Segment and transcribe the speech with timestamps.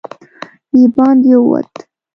[0.73, 1.73] د باندې ووت.